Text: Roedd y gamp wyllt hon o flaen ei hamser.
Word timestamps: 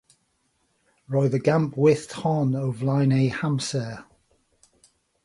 Roedd 1.15 1.37
y 1.39 1.41
gamp 1.47 1.77
wyllt 1.83 2.15
hon 2.21 2.57
o 2.63 2.65
flaen 2.79 3.15
ei 3.19 3.29
hamser. 3.39 3.93